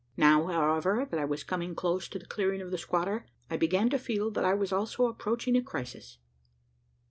[0.17, 3.87] Now, however, that I was coming close to the clearing of the squatter, I began
[3.91, 6.17] to feel, that I was also approaching a crisis.